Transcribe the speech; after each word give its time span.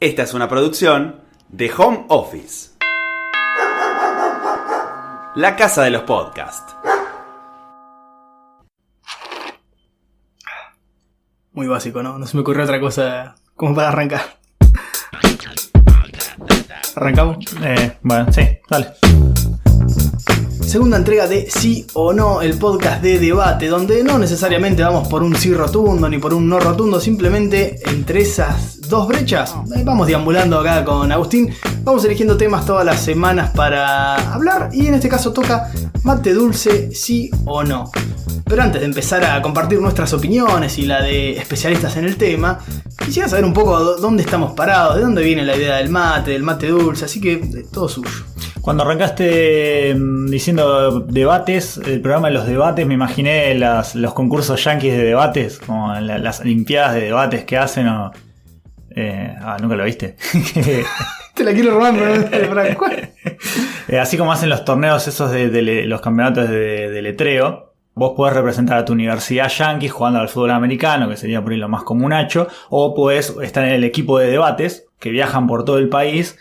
Esta 0.00 0.22
es 0.22 0.32
una 0.32 0.48
producción 0.48 1.22
de 1.48 1.72
Home 1.76 2.04
Office. 2.06 2.70
La 5.34 5.56
casa 5.56 5.82
de 5.82 5.90
los 5.90 6.02
podcasts. 6.02 6.76
Muy 11.50 11.66
básico, 11.66 12.00
¿no? 12.00 12.16
No 12.16 12.26
se 12.28 12.36
me 12.36 12.42
ocurrió 12.42 12.62
otra 12.62 12.78
cosa 12.78 13.34
como 13.56 13.74
para 13.74 13.88
arrancar. 13.88 14.38
¿Arrancamos? 16.94 17.38
Eh, 17.60 17.98
bueno, 18.02 18.32
sí, 18.32 18.42
dale. 18.70 18.92
Segunda 20.68 20.98
entrega 20.98 21.26
de 21.26 21.50
Sí 21.50 21.86
o 21.94 22.12
No, 22.12 22.42
el 22.42 22.58
podcast 22.58 23.00
de 23.00 23.18
debate, 23.18 23.68
donde 23.68 24.04
no 24.04 24.18
necesariamente 24.18 24.82
vamos 24.82 25.08
por 25.08 25.22
un 25.22 25.34
sí 25.34 25.54
rotundo 25.54 26.10
ni 26.10 26.18
por 26.18 26.34
un 26.34 26.46
no 26.46 26.60
rotundo, 26.60 27.00
simplemente 27.00 27.80
entre 27.88 28.20
esas 28.20 28.78
dos 28.82 29.08
brechas 29.08 29.54
eh, 29.74 29.82
vamos 29.82 30.06
deambulando 30.06 30.60
acá 30.60 30.84
con 30.84 31.10
Agustín, 31.10 31.54
vamos 31.84 32.04
eligiendo 32.04 32.36
temas 32.36 32.66
todas 32.66 32.84
las 32.84 33.00
semanas 33.00 33.50
para 33.54 34.34
hablar 34.34 34.68
y 34.70 34.88
en 34.88 34.94
este 34.94 35.08
caso 35.08 35.32
toca 35.32 35.72
mate 36.02 36.34
dulce, 36.34 36.94
sí 36.94 37.30
o 37.46 37.64
no. 37.64 37.90
Pero 38.44 38.62
antes 38.62 38.82
de 38.82 38.86
empezar 38.86 39.24
a 39.24 39.40
compartir 39.40 39.80
nuestras 39.80 40.12
opiniones 40.12 40.76
y 40.76 40.82
la 40.82 41.00
de 41.00 41.38
especialistas 41.38 41.96
en 41.96 42.04
el 42.04 42.18
tema, 42.18 42.58
quisiera 43.06 43.26
saber 43.26 43.46
un 43.46 43.54
poco 43.54 43.96
dónde 43.96 44.22
estamos 44.22 44.52
parados, 44.52 44.96
de 44.96 45.00
dónde 45.00 45.22
viene 45.22 45.46
la 45.46 45.56
idea 45.56 45.76
del 45.76 45.88
mate, 45.88 46.32
del 46.32 46.42
mate 46.42 46.68
dulce, 46.68 47.06
así 47.06 47.22
que 47.22 47.32
eh, 47.32 47.66
todo 47.72 47.88
suyo. 47.88 48.10
Cuando 48.68 48.82
arrancaste 48.84 49.94
mm, 49.94 50.26
diciendo 50.26 51.00
debates, 51.00 51.78
el 51.78 52.02
programa 52.02 52.28
de 52.28 52.34
los 52.34 52.46
debates, 52.46 52.86
me 52.86 52.92
imaginé 52.92 53.54
las- 53.54 53.94
los 53.94 54.12
concursos 54.12 54.62
yankees 54.62 54.94
de 54.94 55.04
debates, 55.04 55.58
como 55.58 55.94
la- 55.94 56.18
las 56.18 56.40
olimpiadas 56.40 56.92
de 56.96 57.00
debates 57.04 57.44
que 57.44 57.56
hacen 57.56 57.88
o... 57.88 58.12
eh, 58.94 59.34
ah, 59.40 59.56
nunca 59.58 59.74
lo 59.74 59.84
viste. 59.84 60.16
Te 61.34 61.44
la 61.44 61.52
quiero 61.54 61.70
robar, 61.70 61.94
pero 62.30 62.54
no. 62.54 62.62
Eh, 63.88 63.98
así 63.98 64.18
como 64.18 64.32
hacen 64.32 64.50
los 64.50 64.66
torneos 64.66 65.08
esos 65.08 65.30
de, 65.30 65.86
los 65.86 66.02
campeonatos 66.02 66.50
de, 66.50 66.90
de 66.90 67.00
letreo, 67.00 67.72
vos 67.94 68.12
podés 68.14 68.34
representar 68.36 68.76
a 68.76 68.84
tu 68.84 68.92
universidad 68.92 69.48
yankee 69.48 69.88
jugando 69.88 70.20
al 70.20 70.28
fútbol 70.28 70.50
americano, 70.50 71.08
que 71.08 71.16
sería 71.16 71.40
por 71.40 71.52
ahí 71.52 71.58
lo 71.58 71.70
más 71.70 71.84
comunacho, 71.84 72.48
o 72.68 72.94
podés 72.94 73.34
estar 73.42 73.64
en 73.64 73.72
el 73.72 73.84
equipo 73.84 74.18
de 74.18 74.26
debates, 74.30 74.84
que 75.00 75.08
viajan 75.08 75.46
por 75.46 75.64
todo 75.64 75.78
el 75.78 75.88
país 75.88 76.36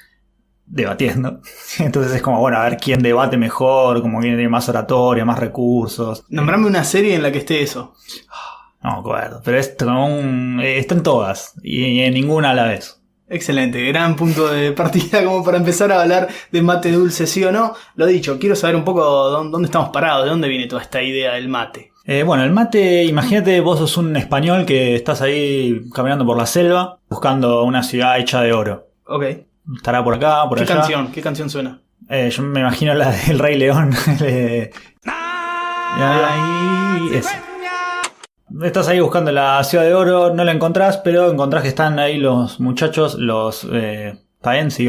debatiendo. 0.67 1.41
Entonces 1.79 2.13
es 2.13 2.21
como, 2.21 2.39
bueno, 2.39 2.57
a 2.57 2.63
ver 2.63 2.77
quién 2.77 3.01
debate 3.01 3.37
mejor, 3.37 4.01
como 4.01 4.19
quién 4.19 4.35
tiene 4.35 4.49
más 4.49 4.69
oratoria, 4.69 5.25
más 5.25 5.39
recursos. 5.39 6.23
Nombrame 6.29 6.67
una 6.67 6.83
serie 6.83 7.15
en 7.15 7.23
la 7.23 7.31
que 7.31 7.39
esté 7.39 7.61
eso. 7.61 7.93
No 8.83 8.93
me 8.93 8.99
acuerdo, 8.99 9.41
pero 9.43 9.57
es 9.57 9.75
como 9.77 10.05
un, 10.05 10.59
eh, 10.61 10.77
están 10.77 11.03
todas, 11.03 11.55
y 11.63 12.01
en 12.01 12.13
ninguna 12.13 12.51
a 12.51 12.53
la 12.53 12.65
vez. 12.65 13.01
Excelente, 13.29 13.83
gran 13.85 14.15
punto 14.15 14.47
de 14.47 14.71
partida 14.71 15.23
como 15.25 15.43
para 15.43 15.57
empezar 15.57 15.91
a 15.91 16.01
hablar 16.01 16.29
de 16.51 16.61
mate 16.61 16.91
dulce, 16.91 17.27
sí 17.27 17.43
o 17.43 17.51
no. 17.51 17.73
Lo 17.95 18.05
dicho, 18.05 18.39
quiero 18.39 18.55
saber 18.55 18.75
un 18.75 18.85
poco 18.85 19.03
dónde, 19.03 19.51
dónde 19.51 19.65
estamos 19.65 19.89
parados, 19.89 20.23
de 20.23 20.29
dónde 20.29 20.47
viene 20.47 20.67
toda 20.67 20.81
esta 20.81 21.01
idea 21.01 21.33
del 21.33 21.49
mate. 21.49 21.91
Eh, 22.05 22.23
bueno, 22.23 22.45
el 22.45 22.51
mate, 22.51 23.03
imagínate, 23.03 23.59
vos 23.59 23.79
sos 23.79 23.97
un 23.97 24.15
español 24.15 24.65
que 24.65 24.95
estás 24.95 25.21
ahí 25.21 25.81
caminando 25.93 26.25
por 26.25 26.37
la 26.37 26.45
selva 26.45 26.99
buscando 27.09 27.63
una 27.63 27.83
ciudad 27.83 28.17
hecha 28.17 28.41
de 28.41 28.53
oro. 28.53 28.87
Ok. 29.05 29.25
Estará 29.75 30.03
por 30.03 30.15
acá, 30.15 30.47
por 30.47 30.57
¿Qué 30.57 30.63
allá. 30.63 30.75
canción? 30.75 31.11
¿Qué 31.11 31.21
canción 31.21 31.49
suena? 31.49 31.81
Eh, 32.09 32.29
yo 32.29 32.43
me 32.43 32.61
imagino 32.61 32.93
la 32.93 33.11
del 33.11 33.39
Rey 33.39 33.57
León. 33.57 33.91
Ahí, 35.99 37.15
esa. 37.15 37.41
Estás 38.63 38.87
ahí 38.87 38.99
buscando 38.99 39.31
la 39.31 39.63
ciudad 39.63 39.83
de 39.83 39.93
oro, 39.93 40.33
no 40.33 40.43
la 40.43 40.51
encontrás, 40.51 40.97
pero 40.97 41.31
encontrás 41.31 41.63
que 41.63 41.69
están 41.69 41.99
ahí 41.99 42.17
los 42.17 42.59
muchachos, 42.59 43.15
los 43.15 43.67
eh, 43.71 44.17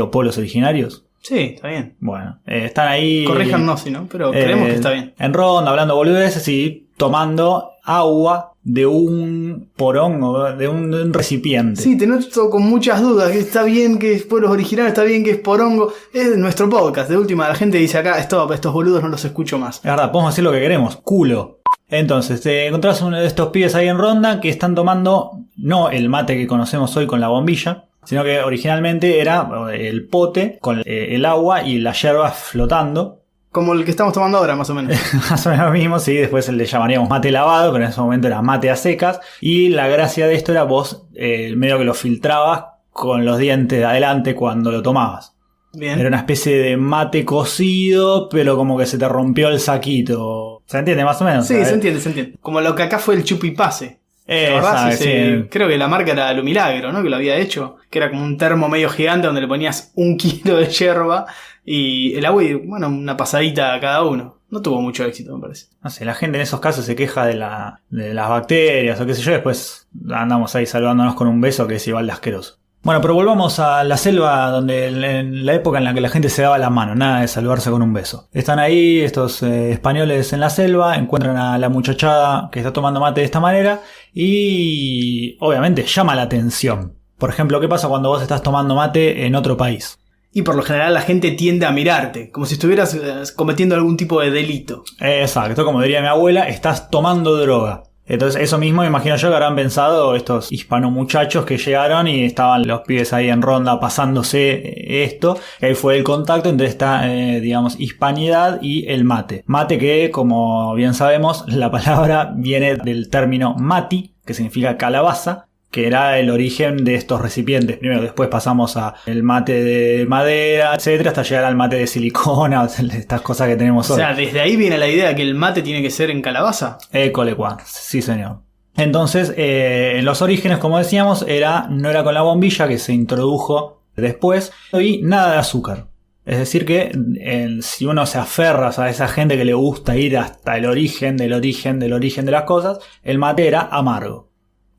o 0.00 0.10
pueblos 0.10 0.38
originarios. 0.38 1.04
Sí, 1.20 1.54
está 1.56 1.68
bien. 1.68 1.96
Bueno, 1.98 2.38
eh, 2.46 2.66
están 2.66 2.88
ahí. 2.88 3.24
Corríjanos 3.24 3.80
si 3.80 3.90
no, 3.90 4.06
pero 4.10 4.32
eh, 4.32 4.44
creemos 4.44 4.68
que 4.68 4.74
está 4.74 4.90
bien. 4.90 5.14
En 5.18 5.34
ronda, 5.34 5.70
hablando 5.70 5.96
boludeces 5.96 6.46
y 6.48 6.88
tomando 6.96 7.72
agua 7.88 8.52
de 8.62 8.84
un 8.84 9.70
porongo, 9.74 10.52
de 10.52 10.68
un, 10.68 10.90
de 10.90 11.02
un 11.02 11.14
recipiente. 11.14 11.80
Sí, 11.80 11.96
te 11.96 12.06
noto 12.06 12.50
con 12.50 12.62
muchas 12.62 13.00
dudas, 13.00 13.32
que 13.32 13.38
está 13.38 13.62
bien 13.62 13.98
que 13.98 14.12
es 14.12 14.24
pueblos 14.24 14.50
originales, 14.50 14.90
está 14.90 15.04
bien 15.04 15.24
que 15.24 15.30
es 15.30 15.38
porongo. 15.38 15.92
Es 16.12 16.36
nuestro 16.36 16.68
podcast, 16.68 17.08
de 17.08 17.16
última 17.16 17.48
la 17.48 17.54
gente 17.54 17.78
dice 17.78 17.96
acá, 17.96 18.18
stop, 18.18 18.52
estos 18.52 18.74
boludos 18.74 19.02
no 19.02 19.08
los 19.08 19.24
escucho 19.24 19.58
más. 19.58 19.76
Es 19.76 19.84
verdad, 19.84 20.12
podemos 20.12 20.34
decir 20.34 20.44
lo 20.44 20.52
que 20.52 20.60
queremos, 20.60 20.96
culo. 20.96 21.60
Entonces, 21.88 22.42
te 22.42 22.66
encontrás 22.66 23.00
uno 23.00 23.18
de 23.18 23.26
estos 23.26 23.48
pibes 23.48 23.74
ahí 23.74 23.88
en 23.88 23.96
ronda 23.96 24.40
que 24.40 24.50
están 24.50 24.74
tomando 24.74 25.38
no 25.56 25.88
el 25.88 26.10
mate 26.10 26.36
que 26.36 26.46
conocemos 26.46 26.94
hoy 26.98 27.06
con 27.06 27.20
la 27.20 27.28
bombilla, 27.28 27.86
sino 28.04 28.22
que 28.22 28.40
originalmente 28.40 29.18
era 29.18 29.48
eh, 29.72 29.88
el 29.88 30.06
pote 30.06 30.58
con 30.60 30.80
eh, 30.80 31.14
el 31.14 31.24
agua 31.24 31.62
y 31.62 31.78
la 31.78 31.92
yerba 31.92 32.30
flotando. 32.32 33.22
Como 33.50 33.72
el 33.72 33.84
que 33.84 33.90
estamos 33.90 34.12
tomando 34.12 34.38
ahora, 34.38 34.56
más 34.56 34.68
o 34.70 34.74
menos. 34.74 34.94
Más 35.30 35.46
o 35.46 35.50
menos 35.50 35.66
lo 35.66 35.72
mismo, 35.72 35.98
sí, 35.98 36.14
después 36.14 36.48
le 36.48 36.66
llamaríamos 36.66 37.08
mate 37.08 37.30
lavado, 37.30 37.72
pero 37.72 37.84
en 37.84 37.90
ese 37.90 38.00
momento 38.00 38.26
era 38.26 38.42
mate 38.42 38.70
a 38.70 38.76
secas. 38.76 39.20
Y 39.40 39.70
la 39.70 39.88
gracia 39.88 40.26
de 40.26 40.34
esto 40.34 40.52
era 40.52 40.64
vos, 40.64 41.06
eh, 41.14 41.54
medio 41.56 41.78
que 41.78 41.84
lo 41.84 41.94
filtrabas 41.94 42.64
con 42.92 43.24
los 43.24 43.38
dientes 43.38 43.78
de 43.78 43.84
adelante 43.84 44.34
cuando 44.34 44.70
lo 44.70 44.82
tomabas. 44.82 45.34
Bien. 45.72 45.98
Era 45.98 46.08
una 46.08 46.18
especie 46.18 46.58
de 46.58 46.76
mate 46.76 47.24
cocido, 47.24 48.28
pero 48.28 48.56
como 48.56 48.76
que 48.76 48.86
se 48.86 48.98
te 48.98 49.08
rompió 49.08 49.48
el 49.48 49.60
saquito. 49.60 50.62
¿Se 50.66 50.78
entiende 50.78 51.04
más 51.04 51.20
o 51.20 51.24
menos? 51.24 51.46
Sí, 51.46 51.54
¿sabes? 51.54 51.68
se 51.68 51.74
entiende, 51.74 52.00
se 52.00 52.08
entiende. 52.10 52.38
Como 52.40 52.60
lo 52.60 52.74
que 52.74 52.82
acá 52.82 52.98
fue 52.98 53.14
el 53.14 53.24
chupipase. 53.24 53.98
Sí. 54.28 55.46
Creo 55.50 55.68
que 55.68 55.78
la 55.78 55.88
marca 55.88 56.12
era 56.12 56.32
Lo 56.34 56.42
Milagro, 56.42 56.92
¿no? 56.92 57.02
Que 57.02 57.08
lo 57.08 57.16
había 57.16 57.36
hecho. 57.36 57.76
Que 57.88 57.98
era 57.98 58.10
como 58.10 58.22
un 58.22 58.36
termo 58.36 58.68
medio 58.68 58.90
gigante 58.90 59.26
donde 59.26 59.40
le 59.40 59.48
ponías 59.48 59.92
un 59.94 60.16
kilo 60.18 60.56
de 60.56 60.66
yerba 60.66 61.26
y 61.70 62.14
el 62.14 62.24
agua 62.24 62.42
y, 62.42 62.54
bueno, 62.54 62.88
una 62.88 63.16
pasadita 63.16 63.74
a 63.74 63.80
cada 63.80 64.02
uno. 64.02 64.38
No 64.50 64.62
tuvo 64.62 64.80
mucho 64.80 65.04
éxito, 65.04 65.34
me 65.34 65.42
parece. 65.42 65.66
No 65.82 65.90
sé, 65.90 66.06
la 66.06 66.14
gente 66.14 66.38
en 66.38 66.42
esos 66.42 66.60
casos 66.60 66.86
se 66.86 66.96
queja 66.96 67.26
de, 67.26 67.34
la, 67.34 67.82
de 67.90 68.14
las 68.14 68.30
bacterias 68.30 68.98
o 68.98 69.04
qué 69.04 69.14
sé 69.14 69.20
yo, 69.20 69.32
después 69.32 69.86
andamos 70.10 70.54
ahí 70.54 70.64
salvándonos 70.64 71.14
con 71.14 71.28
un 71.28 71.42
beso 71.42 71.66
que 71.66 71.74
es 71.74 71.86
igual 71.86 72.06
de 72.06 72.12
asqueroso. 72.12 72.58
Bueno, 72.82 73.02
pero 73.02 73.12
volvamos 73.12 73.58
a 73.58 73.84
la 73.84 73.98
selva 73.98 74.50
donde 74.50 74.86
en 74.86 75.44
la 75.44 75.52
época 75.52 75.76
en 75.76 75.84
la 75.84 75.92
que 75.92 76.00
la 76.00 76.08
gente 76.08 76.30
se 76.30 76.42
daba 76.42 76.56
la 76.56 76.70
mano, 76.70 76.94
nada 76.94 77.20
de 77.20 77.28
saludarse 77.28 77.70
con 77.70 77.82
un 77.82 77.92
beso. 77.92 78.28
Están 78.32 78.58
ahí 78.58 79.00
estos 79.00 79.42
eh, 79.42 79.72
españoles 79.72 80.32
en 80.32 80.40
la 80.40 80.48
selva, 80.48 80.96
encuentran 80.96 81.36
a 81.36 81.58
la 81.58 81.68
muchachada 81.68 82.48
que 82.50 82.60
está 82.60 82.72
tomando 82.72 83.00
mate 83.00 83.20
de 83.20 83.26
esta 83.26 83.40
manera 83.40 83.82
y 84.14 85.36
obviamente 85.40 85.82
llama 85.82 86.14
la 86.14 86.22
atención. 86.22 86.94
Por 87.18 87.28
ejemplo, 87.28 87.60
¿qué 87.60 87.68
pasa 87.68 87.88
cuando 87.88 88.08
vos 88.08 88.22
estás 88.22 88.42
tomando 88.42 88.74
mate 88.74 89.26
en 89.26 89.34
otro 89.34 89.56
país? 89.56 89.98
Y 90.32 90.42
por 90.42 90.54
lo 90.54 90.62
general 90.62 90.94
la 90.94 91.00
gente 91.00 91.30
tiende 91.32 91.66
a 91.66 91.72
mirarte, 91.72 92.30
como 92.30 92.46
si 92.46 92.54
estuvieras 92.54 92.94
eh, 92.94 93.22
cometiendo 93.34 93.74
algún 93.74 93.96
tipo 93.96 94.20
de 94.20 94.30
delito. 94.30 94.84
Exacto, 95.00 95.64
como 95.64 95.82
diría 95.82 96.00
mi 96.00 96.08
abuela, 96.08 96.48
estás 96.48 96.90
tomando 96.90 97.36
droga. 97.36 97.84
Entonces, 98.08 98.40
eso 98.42 98.56
mismo 98.56 98.80
me 98.80 98.88
imagino 98.88 99.16
yo 99.16 99.28
que 99.28 99.34
habrán 99.34 99.54
pensado 99.54 100.16
estos 100.16 100.50
hispano 100.50 100.90
muchachos 100.90 101.44
que 101.44 101.58
llegaron 101.58 102.08
y 102.08 102.24
estaban 102.24 102.66
los 102.66 102.80
pibes 102.80 103.12
ahí 103.12 103.28
en 103.28 103.42
ronda 103.42 103.78
pasándose 103.78 105.02
esto. 105.04 105.38
Y 105.60 105.66
ahí 105.66 105.74
fue 105.74 105.98
el 105.98 106.04
contacto 106.04 106.48
entre 106.48 106.68
esta, 106.68 107.12
eh, 107.12 107.40
digamos, 107.40 107.78
hispanidad 107.78 108.60
y 108.62 108.88
el 108.88 109.04
mate. 109.04 109.44
Mate 109.46 109.76
que, 109.76 110.10
como 110.10 110.74
bien 110.74 110.94
sabemos, 110.94 111.44
la 111.48 111.70
palabra 111.70 112.32
viene 112.34 112.76
del 112.76 113.10
término 113.10 113.54
mati, 113.54 114.14
que 114.24 114.32
significa 114.32 114.78
calabaza, 114.78 115.47
que 115.70 115.86
era 115.86 116.18
el 116.18 116.30
origen 116.30 116.84
de 116.84 116.94
estos 116.94 117.20
recipientes. 117.20 117.76
Primero, 117.76 118.00
después 118.02 118.28
pasamos 118.28 118.76
a 118.76 118.94
el 119.06 119.22
mate 119.22 119.62
de 119.62 120.06
madera, 120.06 120.74
etcétera, 120.74 121.10
hasta 121.10 121.22
llegar 121.22 121.44
al 121.44 121.56
mate 121.56 121.76
de 121.76 121.86
silicona, 121.86 122.66
estas 122.92 123.20
cosas 123.20 123.48
que 123.48 123.56
tenemos 123.56 123.90
O 123.90 123.94
hoy. 123.94 124.00
sea, 124.00 124.14
desde 124.14 124.40
ahí 124.40 124.56
viene 124.56 124.78
la 124.78 124.88
idea 124.88 125.14
que 125.14 125.22
el 125.22 125.34
mate 125.34 125.62
tiene 125.62 125.82
que 125.82 125.90
ser 125.90 126.10
en 126.10 126.22
calabaza. 126.22 126.78
École 126.92 127.34
qua, 127.34 127.58
sí 127.64 128.00
señor. 128.02 128.40
Entonces, 128.76 129.34
eh, 129.36 129.96
en 129.96 130.04
los 130.04 130.22
orígenes, 130.22 130.58
como 130.58 130.78
decíamos, 130.78 131.24
era, 131.26 131.66
no 131.68 131.90
era 131.90 132.04
con 132.04 132.14
la 132.14 132.22
bombilla 132.22 132.68
que 132.68 132.78
se 132.78 132.92
introdujo 132.92 133.82
después 133.96 134.52
y 134.72 135.02
nada 135.02 135.32
de 135.32 135.38
azúcar. 135.38 135.88
Es 136.24 136.38
decir 136.38 136.64
que 136.64 136.92
eh, 137.20 137.58
si 137.62 137.86
uno 137.86 138.06
se 138.06 138.18
aferra 138.18 138.70
a 138.76 138.90
esa 138.90 139.08
gente 139.08 139.36
que 139.36 139.44
le 139.44 139.54
gusta 139.54 139.96
ir 139.96 140.16
hasta 140.18 140.56
el 140.58 140.66
origen 140.66 141.16
del 141.16 141.32
origen 141.32 141.78
del 141.80 141.94
origen 141.94 142.26
de 142.26 142.32
las 142.32 142.42
cosas, 142.42 142.78
el 143.02 143.18
mate 143.18 143.48
era 143.48 143.62
amargo. 143.62 144.27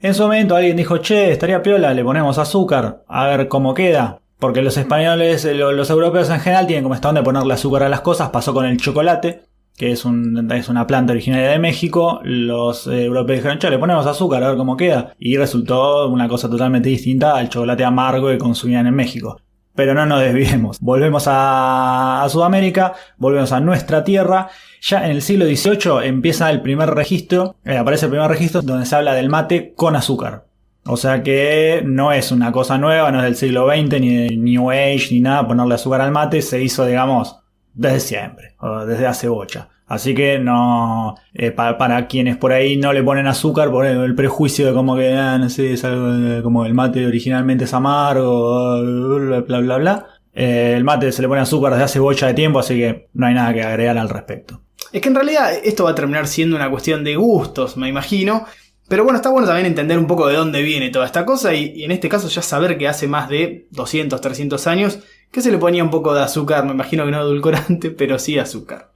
En 0.02 0.14
su 0.14 0.24
momento 0.24 0.56
alguien 0.56 0.78
dijo, 0.78 0.98
che, 1.00 1.32
estaría 1.32 1.62
piola, 1.62 1.94
le 1.94 2.04
ponemos 2.04 2.38
azúcar, 2.38 3.04
a 3.08 3.28
ver 3.28 3.48
cómo 3.48 3.74
queda. 3.74 4.20
Porque 4.40 4.62
los 4.62 4.78
españoles, 4.78 5.44
lo- 5.44 5.74
los 5.74 5.90
europeos 5.90 6.30
en 6.30 6.40
general 6.40 6.66
tienen 6.68 6.84
como 6.84 6.96
esta 6.96 7.12
de 7.12 7.22
ponerle 7.22 7.54
azúcar 7.54 7.84
a 7.84 7.90
las 7.90 8.00
cosas, 8.02 8.30
pasó 8.30 8.54
con 8.54 8.66
el 8.66 8.78
chocolate, 8.78 9.42
que 9.76 9.92
es, 9.92 10.06
un- 10.06 10.50
es 10.54 10.70
una 10.70 10.88
planta 10.88 11.12
originaria 11.12 11.50
de 11.50 11.60
México, 11.60 12.22
los 12.24 12.88
eh, 12.88 13.04
europeos 13.06 13.40
dijeron, 13.40 13.60
che, 13.60 13.70
le 13.70 13.78
ponemos 13.78 14.06
azúcar 14.06 14.42
a 14.44 14.48
ver 14.50 14.58
cómo 14.58 14.78
queda. 14.78 15.14
Y 15.20 15.36
resultó 15.36 16.08
una 16.08 16.30
cosa 16.30 16.50
totalmente 16.50 16.88
distinta 16.88 17.36
al 17.36 17.50
chocolate 17.50 17.84
amargo 17.84 18.30
que 18.30 18.38
consumían 18.38 18.88
en 18.88 18.96
México. 18.96 19.42
Pero 19.76 19.94
no 19.94 20.06
nos 20.06 20.22
desviemos. 20.22 20.80
Volvemos 20.80 21.26
a 21.28 22.26
Sudamérica, 22.30 22.94
volvemos 23.18 23.52
a 23.52 23.60
nuestra 23.60 24.04
tierra. 24.04 24.50
Ya 24.82 25.06
en 25.06 25.12
el 25.12 25.22
siglo 25.22 25.46
XVIII 25.46 26.08
empieza 26.08 26.50
el 26.50 26.62
primer 26.62 26.90
registro, 26.92 27.56
eh, 27.66 27.78
aparece 27.78 28.06
el 28.06 28.12
primer 28.12 28.30
registro 28.30 28.62
donde 28.62 28.86
se 28.86 28.96
habla 28.96 29.14
del 29.14 29.30
mate 29.30 29.74
con 29.76 29.96
azúcar. 29.96 30.46
O 30.86 30.96
sea 30.98 31.22
que 31.22 31.84
no 31.86 32.12
es 32.14 32.32
una 32.32 32.52
cosa 32.52 32.78
nueva, 32.78 33.12
no 33.12 33.20
es 33.20 33.26
del 33.26 33.36
siglo 33.36 33.68
XX, 33.68 34.00
ni 34.00 34.16
de 34.16 34.38
New 34.38 34.72
Age, 34.72 35.08
ni 35.12 35.20
nada, 35.20 35.48
ponerle 35.48 35.76
azúcar 35.76 36.02
al 36.02 36.12
mate, 36.12 36.42
se 36.42 36.64
hizo, 36.64 36.86
digamos, 36.86 37.38
desde 37.74 38.00
siempre, 38.00 38.56
o 38.60 38.86
desde 38.86 39.06
hace 39.06 39.28
bocha. 39.28 39.70
Así 39.86 40.14
que 40.16 40.40
no, 40.40 41.16
eh, 41.34 41.52
pa- 41.52 41.78
para 41.78 42.08
quienes 42.08 42.38
por 42.38 42.54
ahí 42.54 42.78
no 42.78 42.94
le 42.94 43.04
ponen 43.04 43.28
azúcar, 43.28 43.70
por 43.72 43.86
el, 43.86 44.16
prejuicio 44.16 44.66
de 44.68 44.74
como 44.74 44.96
que, 44.96 45.14
ah, 45.14 45.38
no 45.38 45.50
sé, 45.50 45.74
es 45.74 45.84
algo 45.84 46.12
de- 46.14 46.42
como 46.44 46.66
el 46.66 46.74
mate 46.74 47.06
originalmente 47.06 47.66
es 47.66 47.74
amargo, 47.74 48.82
bla, 48.84 49.40
bla, 49.42 49.60
bla, 49.60 49.78
bla. 49.78 50.06
Eh, 50.34 50.74
el 50.78 50.84
mate 50.84 51.12
se 51.12 51.22
le 51.22 51.28
pone 51.28 51.42
azúcar 51.42 51.72
desde 51.74 51.86
hace 51.86 52.00
bocha 52.00 52.28
de 52.28 52.34
tiempo, 52.34 52.60
así 52.60 52.76
que 52.76 53.10
no 53.14 53.28
hay 53.28 53.34
nada 53.34 53.54
que 53.54 53.64
agregar 53.64 53.98
al 53.98 54.10
respecto. 54.10 54.62
Es 54.92 55.02
que 55.02 55.10
en 55.10 55.16
realidad 55.16 55.54
esto 55.64 55.84
va 55.84 55.92
a 55.92 55.96
terminar 55.96 56.28
siendo 56.28 56.56
una 56.56 56.70
cuestión 56.70 57.04
de 57.04 57.16
gustos, 57.16 57.78
me 57.78 57.88
imagino. 57.88 58.46
Pero 58.90 59.04
bueno, 59.04 59.18
está 59.18 59.30
bueno 59.30 59.48
también 59.48 59.68
entender 59.68 60.00
un 60.00 60.08
poco 60.08 60.28
de 60.28 60.36
dónde 60.36 60.64
viene 60.64 60.90
toda 60.90 61.06
esta 61.06 61.24
cosa 61.24 61.54
y, 61.54 61.74
y 61.76 61.84
en 61.84 61.92
este 61.92 62.10
caso 62.10 62.28
ya 62.28 62.42
saber 62.42 62.78
que 62.78 62.88
hace 62.88 63.08
más 63.08 63.30
de 63.30 63.68
200, 63.70 64.20
300 64.20 64.66
años 64.66 65.00
que 65.32 65.42
se 65.42 65.52
le 65.52 65.60
ponía 65.60 65.84
un 65.84 65.92
poco 65.92 66.14
de 66.14 66.22
azúcar, 66.22 66.66
me 66.66 66.72
imagino 66.72 67.06
que 67.06 67.12
no 67.12 67.22
edulcorante, 67.22 67.92
pero 67.98 68.18
sí 68.18 68.40
azúcar. 68.40 68.90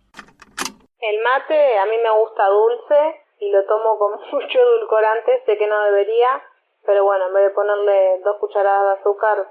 El 1.00 1.22
mate 1.22 1.78
a 1.78 1.86
mí 1.86 1.98
me 2.02 2.12
gusta 2.20 2.48
dulce 2.48 3.22
y 3.40 3.52
lo 3.52 3.66
tomo 3.66 3.98
con 3.98 4.12
mucho 4.32 4.60
edulcorante, 4.60 5.44
sé 5.46 5.58
que 5.58 5.68
no 5.68 5.84
debería, 5.86 6.42
pero 6.86 7.04
bueno, 7.04 7.28
en 7.28 7.34
vez 7.34 7.44
de 7.46 7.50
ponerle 7.52 8.22
dos 8.24 8.38
cucharadas 8.40 8.96
de 8.96 9.02
azúcar, 9.02 9.48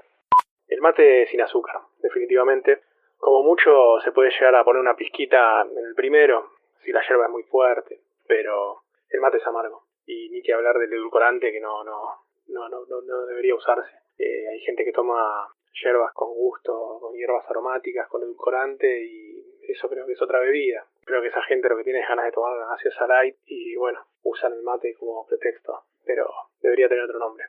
El 0.67 0.81
mate 0.81 1.27
sin 1.27 1.41
azúcar, 1.41 1.79
definitivamente. 1.99 2.81
Como 3.23 3.41
mucho 3.41 4.01
se 4.03 4.11
puede 4.11 4.31
llegar 4.31 4.53
a 4.53 4.65
poner 4.65 4.81
una 4.81 4.97
pizquita 4.97 5.61
en 5.61 5.77
el 5.77 5.95
primero, 5.95 6.49
si 6.83 6.91
la 6.91 7.01
yerba 7.07 7.27
es 7.27 7.31
muy 7.31 7.43
fuerte, 7.43 8.01
pero 8.27 8.81
el 9.09 9.21
mate 9.21 9.37
es 9.37 9.47
amargo. 9.47 9.85
Y 10.05 10.27
ni 10.27 10.41
que 10.41 10.51
hablar 10.51 10.77
del 10.77 10.91
edulcorante 10.91 11.49
que 11.49 11.61
no, 11.61 11.85
no, 11.85 12.17
no, 12.47 12.67
no, 12.67 12.85
no, 12.85 13.25
debería 13.25 13.55
usarse. 13.55 13.95
Eh, 14.17 14.49
hay 14.49 14.59
gente 14.59 14.83
que 14.83 14.91
toma 14.91 15.47
yerbas 15.81 16.11
con 16.11 16.33
gusto, 16.33 16.97
con 16.99 17.15
hierbas 17.15 17.49
aromáticas, 17.49 18.09
con 18.09 18.23
edulcorante 18.23 19.05
y 19.05 19.41
eso 19.69 19.87
creo 19.87 20.05
que 20.05 20.11
es 20.11 20.21
otra 20.21 20.39
bebida. 20.39 20.85
Creo 21.05 21.21
que 21.21 21.29
esa 21.29 21.43
gente 21.43 21.69
lo 21.69 21.77
que 21.77 21.85
tiene 21.85 22.01
es 22.01 22.09
ganas 22.09 22.25
de 22.25 22.31
tomar 22.33 22.57
una 22.57 22.67
gaseosa 22.71 23.07
light 23.07 23.37
y 23.45 23.77
bueno, 23.77 24.05
usan 24.23 24.51
el 24.51 24.63
mate 24.63 24.95
como 24.95 25.25
pretexto, 25.25 25.85
pero 26.05 26.29
debería 26.59 26.89
tener 26.89 27.05
otro 27.05 27.19
nombre. 27.19 27.45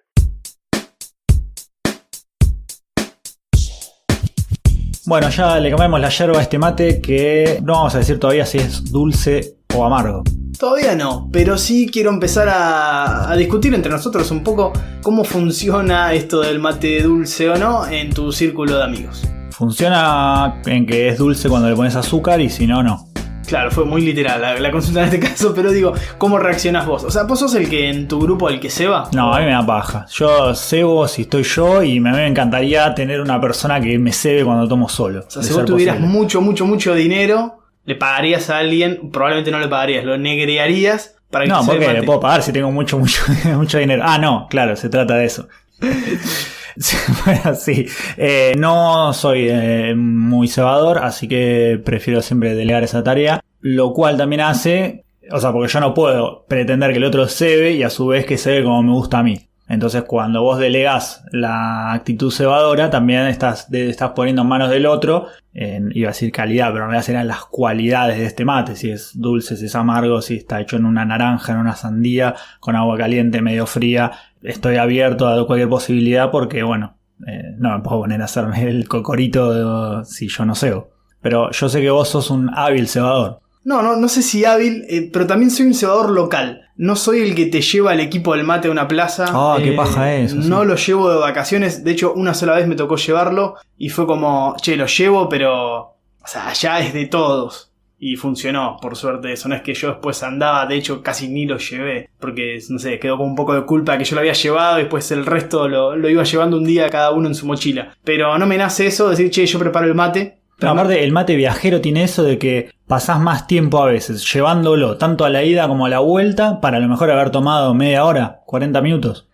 Bueno, 5.06 5.28
ya 5.28 5.60
le 5.60 5.68
cambiamos 5.68 6.00
la 6.00 6.08
yerba 6.08 6.38
a 6.38 6.42
este 6.42 6.58
mate 6.58 7.02
que 7.02 7.60
no 7.62 7.74
vamos 7.74 7.94
a 7.94 7.98
decir 7.98 8.18
todavía 8.18 8.46
si 8.46 8.56
es 8.56 8.90
dulce 8.90 9.56
o 9.74 9.84
amargo. 9.84 10.22
Todavía 10.58 10.94
no, 10.94 11.28
pero 11.30 11.58
sí 11.58 11.90
quiero 11.92 12.08
empezar 12.10 12.48
a, 12.48 13.30
a 13.30 13.36
discutir 13.36 13.74
entre 13.74 13.90
nosotros 13.90 14.30
un 14.30 14.42
poco 14.42 14.72
cómo 15.02 15.24
funciona 15.24 16.14
esto 16.14 16.40
del 16.40 16.58
mate 16.58 17.02
dulce 17.02 17.50
o 17.50 17.56
no 17.56 17.86
en 17.86 18.14
tu 18.14 18.32
círculo 18.32 18.78
de 18.78 18.84
amigos. 18.84 19.22
Funciona 19.50 20.62
en 20.64 20.86
que 20.86 21.08
es 21.08 21.18
dulce 21.18 21.50
cuando 21.50 21.68
le 21.68 21.76
pones 21.76 21.96
azúcar 21.96 22.40
y 22.40 22.48
si 22.48 22.66
no, 22.66 22.82
no. 22.82 23.13
Claro, 23.46 23.70
fue 23.70 23.84
muy 23.84 24.02
literal 24.02 24.40
la, 24.40 24.58
la 24.58 24.70
consulta 24.70 25.00
en 25.00 25.06
este 25.06 25.20
caso, 25.28 25.54
pero 25.54 25.70
digo, 25.70 25.92
¿cómo 26.18 26.38
reaccionás 26.38 26.86
vos? 26.86 27.04
O 27.04 27.10
sea, 27.10 27.24
¿vos 27.24 27.38
sos 27.38 27.54
el 27.54 27.68
que 27.68 27.90
en 27.90 28.08
tu 28.08 28.20
grupo 28.20 28.48
el 28.48 28.60
que 28.60 28.70
se 28.70 28.86
va? 28.86 29.08
No, 29.12 29.34
a 29.34 29.40
mí 29.40 29.46
me 29.46 29.52
da 29.52 29.64
paja. 29.64 30.06
Yo 30.10 30.54
cebo 30.54 31.06
si 31.08 31.22
estoy 31.22 31.42
yo 31.42 31.82
y 31.82 32.00
me, 32.00 32.12
me 32.12 32.26
encantaría 32.26 32.94
tener 32.94 33.20
una 33.20 33.40
persona 33.40 33.80
que 33.80 33.98
me 33.98 34.12
cebe 34.12 34.44
cuando 34.44 34.68
tomo 34.68 34.88
solo. 34.88 35.24
O 35.26 35.30
sea, 35.30 35.42
si 35.42 35.52
vos 35.52 35.64
tuvieras 35.64 35.96
posible. 35.96 36.18
mucho, 36.18 36.40
mucho, 36.40 36.66
mucho 36.66 36.94
dinero, 36.94 37.58
le 37.84 37.94
pagarías 37.96 38.50
a 38.50 38.58
alguien, 38.58 39.10
probablemente 39.10 39.50
no 39.50 39.58
le 39.58 39.68
pagarías, 39.68 40.04
lo 40.04 40.16
negrearías 40.16 41.16
para 41.30 41.44
que 41.44 41.50
No, 41.50 41.64
porque 41.64 41.92
le 41.92 42.02
puedo 42.02 42.20
pagar 42.20 42.42
si 42.42 42.52
tengo 42.52 42.70
mucho, 42.70 42.98
mucho, 42.98 43.22
mucho 43.56 43.78
dinero. 43.78 44.02
Ah, 44.06 44.18
no, 44.18 44.46
claro, 44.48 44.76
se 44.76 44.88
trata 44.88 45.14
de 45.16 45.26
eso. 45.26 45.48
Sí. 47.58 47.86
Eh, 48.16 48.54
no 48.58 49.12
soy 49.12 49.48
eh, 49.48 49.94
muy 49.96 50.48
cebador, 50.48 50.98
así 50.98 51.28
que 51.28 51.80
prefiero 51.84 52.22
siempre 52.22 52.54
delegar 52.54 52.82
esa 52.84 53.02
tarea. 53.02 53.40
Lo 53.60 53.92
cual 53.92 54.16
también 54.16 54.42
hace, 54.42 55.04
o 55.30 55.38
sea, 55.40 55.52
porque 55.52 55.72
yo 55.72 55.80
no 55.80 55.94
puedo 55.94 56.44
pretender 56.48 56.90
que 56.92 56.98
el 56.98 57.04
otro 57.04 57.26
cebe 57.28 57.72
y 57.72 57.82
a 57.82 57.90
su 57.90 58.06
vez 58.08 58.26
que 58.26 58.36
cebe 58.38 58.62
como 58.64 58.82
me 58.82 58.92
gusta 58.92 59.18
a 59.20 59.22
mí. 59.22 59.48
Entonces, 59.66 60.02
cuando 60.02 60.42
vos 60.42 60.58
delegás 60.58 61.24
la 61.32 61.94
actitud 61.94 62.30
cebadora, 62.30 62.90
también 62.90 63.26
estás, 63.28 63.66
estás 63.72 64.10
poniendo 64.10 64.42
en 64.42 64.48
manos 64.48 64.68
del 64.68 64.84
otro, 64.84 65.28
en- 65.54 65.90
iba 65.94 66.10
a 66.10 66.12
decir 66.12 66.30
calidad, 66.30 66.66
pero 66.70 66.84
en 66.84 66.90
realidad 66.90 67.06
serán 67.06 67.28
las 67.28 67.46
cualidades 67.46 68.18
de 68.18 68.26
este 68.26 68.44
mate, 68.44 68.76
si 68.76 68.90
es 68.90 69.12
dulce, 69.14 69.56
si 69.56 69.64
es 69.64 69.74
amargo, 69.74 70.20
si 70.20 70.36
está 70.36 70.60
hecho 70.60 70.76
en 70.76 70.84
una 70.84 71.06
naranja, 71.06 71.52
en 71.54 71.60
una 71.60 71.76
sandía, 71.76 72.34
con 72.60 72.76
agua 72.76 72.98
caliente, 72.98 73.40
medio 73.40 73.64
fría. 73.66 74.12
Estoy 74.44 74.76
abierto 74.76 75.26
a 75.26 75.46
cualquier 75.46 75.68
posibilidad 75.68 76.30
porque, 76.30 76.62
bueno, 76.62 76.96
eh, 77.26 77.54
no 77.58 77.76
me 77.76 77.82
puedo 77.82 78.00
poner 78.02 78.20
a 78.22 78.26
hacerme 78.26 78.62
el 78.68 78.86
cocorito 78.86 79.98
de- 79.98 80.04
si 80.04 80.28
yo 80.28 80.44
no 80.44 80.54
cebo. 80.54 80.90
Pero 81.20 81.50
yo 81.50 81.68
sé 81.68 81.80
que 81.80 81.90
vos 81.90 82.08
sos 82.08 82.30
un 82.30 82.50
hábil 82.54 82.86
cebador. 82.86 83.40
No, 83.64 83.80
no, 83.82 83.96
no 83.96 84.08
sé 84.08 84.20
si 84.22 84.44
hábil, 84.44 84.84
eh, 84.90 85.08
pero 85.10 85.26
también 85.26 85.50
soy 85.50 85.66
un 85.66 85.74
cebador 85.74 86.10
local. 86.10 86.60
No 86.76 86.96
soy 86.96 87.20
el 87.20 87.34
que 87.34 87.46
te 87.46 87.62
lleva 87.62 87.94
el 87.94 88.00
equipo 88.00 88.34
del 88.34 88.44
mate 88.44 88.68
a 88.68 88.70
una 88.70 88.86
plaza. 88.86 89.24
Ah, 89.28 89.56
qué 89.62 89.72
Eh, 89.72 89.76
paja 89.76 90.12
eso, 90.14 90.42
sí. 90.42 90.48
No 90.48 90.64
lo 90.64 90.74
llevo 90.76 91.10
de 91.10 91.18
vacaciones. 91.18 91.82
De 91.82 91.92
hecho, 91.92 92.12
una 92.12 92.34
sola 92.34 92.54
vez 92.56 92.66
me 92.68 92.74
tocó 92.76 92.96
llevarlo 92.96 93.54
y 93.78 93.88
fue 93.88 94.06
como, 94.06 94.54
che, 94.60 94.76
lo 94.76 94.84
llevo, 94.86 95.28
pero. 95.30 95.78
O 96.22 96.26
sea, 96.26 96.52
ya 96.52 96.80
es 96.80 96.92
de 96.92 97.06
todos. 97.06 97.70
Y 98.06 98.16
funcionó, 98.16 98.76
por 98.82 98.96
suerte 98.96 99.32
eso. 99.32 99.48
No 99.48 99.54
es 99.54 99.62
que 99.62 99.72
yo 99.72 99.88
después 99.88 100.22
andaba, 100.22 100.66
de 100.66 100.76
hecho 100.76 101.02
casi 101.02 101.26
ni 101.26 101.46
lo 101.46 101.56
llevé. 101.56 102.10
Porque, 102.20 102.58
no 102.68 102.78
sé, 102.78 102.98
quedó 102.98 103.16
con 103.16 103.28
un 103.28 103.34
poco 103.34 103.54
de 103.54 103.64
culpa 103.64 103.96
que 103.96 104.04
yo 104.04 104.14
lo 104.14 104.20
había 104.20 104.34
llevado 104.34 104.78
y 104.78 104.82
después 104.82 105.10
el 105.10 105.24
resto 105.24 105.68
lo, 105.68 105.96
lo 105.96 106.10
iba 106.10 106.22
llevando 106.22 106.58
un 106.58 106.64
día 106.64 106.90
cada 106.90 107.12
uno 107.12 107.28
en 107.28 107.34
su 107.34 107.46
mochila. 107.46 107.96
Pero 108.04 108.36
no 108.36 108.46
me 108.46 108.58
nace 108.58 108.88
eso, 108.88 109.08
decir, 109.08 109.30
che, 109.30 109.46
yo 109.46 109.58
preparo 109.58 109.86
el 109.86 109.94
mate. 109.94 110.36
Pero 110.58 110.72
aparte, 110.72 111.02
el 111.02 111.12
mate 111.12 111.34
viajero 111.34 111.80
tiene 111.80 112.04
eso 112.04 112.22
de 112.22 112.38
que 112.38 112.72
pasás 112.86 113.18
más 113.20 113.46
tiempo 113.46 113.82
a 113.82 113.86
veces 113.86 114.30
llevándolo, 114.30 114.98
tanto 114.98 115.24
a 115.24 115.30
la 115.30 115.42
ida 115.42 115.66
como 115.66 115.86
a 115.86 115.88
la 115.88 116.00
vuelta, 116.00 116.60
para 116.60 116.76
a 116.76 116.80
lo 116.80 116.88
mejor 116.88 117.10
haber 117.10 117.30
tomado 117.30 117.72
media 117.72 118.04
hora, 118.04 118.42
40 118.44 118.82
minutos. 118.82 119.28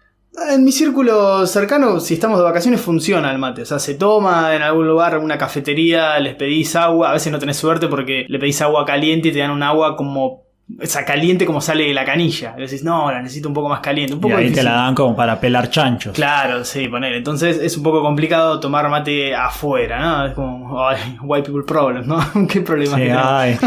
En 0.53 0.65
mi 0.65 0.71
círculo 0.73 1.45
cercano, 1.47 1.99
si 2.01 2.15
estamos 2.15 2.39
de 2.39 2.45
vacaciones, 2.45 2.81
funciona 2.81 3.31
el 3.33 3.39
mate. 3.39 3.63
O 3.63 3.67
sea, 3.67 3.79
se 3.79 3.95
toma 3.95 4.55
en 4.55 4.63
algún 4.63 4.87
lugar, 4.87 5.19
una 5.19 5.37
cafetería, 5.37 6.19
les 6.21 6.35
pedís 6.37 6.77
agua. 6.77 7.11
A 7.11 7.13
veces 7.15 7.33
no 7.33 7.39
tenés 7.39 7.57
suerte 7.57 7.89
porque 7.89 8.27
le 8.29 8.39
pedís 8.39 8.63
agua 8.63 8.85
caliente 8.87 9.29
y 9.29 9.33
te 9.33 9.41
dan 9.41 9.51
un 9.51 9.63
agua 9.63 9.97
como. 9.97 10.49
O 10.81 10.87
sea, 10.87 11.05
caliente 11.05 11.45
como 11.45 11.61
sale 11.61 11.85
de 11.89 11.93
la 11.93 12.05
canilla. 12.05 12.55
Y 12.57 12.61
decís, 12.61 12.85
no, 12.85 13.11
la 13.11 13.21
necesito 13.21 13.49
un 13.49 13.55
poco 13.55 13.69
más 13.69 13.81
caliente. 13.81 14.13
Un 14.15 14.21
Y 14.21 14.23
poco 14.23 14.35
ahí 14.37 14.45
te 14.45 14.51
difícil. 14.51 14.67
la 14.67 14.73
dan 14.77 14.95
como 14.95 15.17
para 15.17 15.41
pelar 15.41 15.69
chanchos. 15.69 16.15
Claro, 16.15 16.65
sí, 16.65 16.87
poner. 16.87 17.13
Entonces 17.15 17.59
es 17.59 17.77
un 17.77 17.83
poco 17.83 18.01
complicado 18.01 18.61
tomar 18.61 18.89
mate 18.89 19.35
afuera, 19.35 19.99
¿no? 19.99 20.27
Es 20.27 20.35
como, 20.35 20.87
ay, 20.87 21.19
white 21.23 21.51
people 21.51 21.65
problem, 21.67 22.07
¿no? 22.07 22.21
¿Qué 22.49 22.61
problema 22.61 22.97
Sí, 22.97 23.03
ay. 23.13 23.59